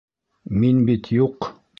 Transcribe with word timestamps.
Мин 0.63 0.79
бит 0.87 1.11
юҡ. 1.17 1.51